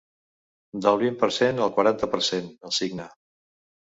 [0.85, 3.05] Del vint per cent al quaranta per cent, el cigne.